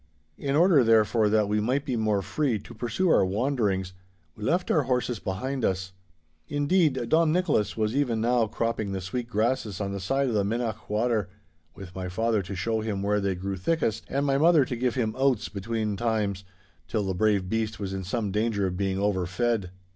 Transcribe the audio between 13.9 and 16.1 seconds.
and my mother to give him oats between